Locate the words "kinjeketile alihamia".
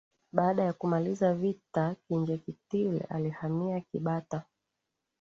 2.07-3.79